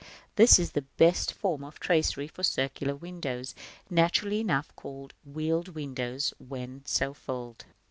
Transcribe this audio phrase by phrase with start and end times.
[0.35, 3.53] This is the best form of tracery for circular windows,
[3.87, 7.65] naturally enough called wheel windows when so filled.